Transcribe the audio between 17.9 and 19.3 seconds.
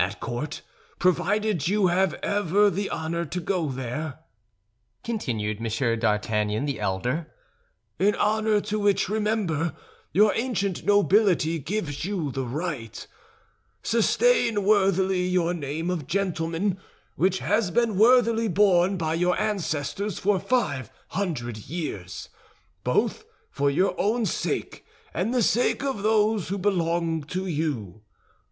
worthily borne by